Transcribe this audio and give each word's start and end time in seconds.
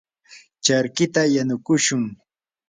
charkita 0.65 1.21
yanukushun. 1.35 2.03